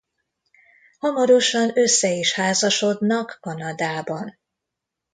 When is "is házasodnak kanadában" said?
2.11-4.39